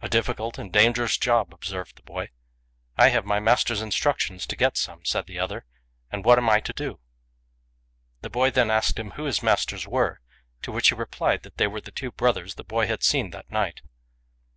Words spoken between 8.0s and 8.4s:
The